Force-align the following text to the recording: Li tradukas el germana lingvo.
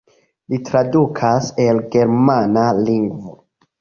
Li 0.53 0.57
tradukas 0.69 1.51
el 1.67 1.83
germana 1.97 2.65
lingvo. 2.81 3.37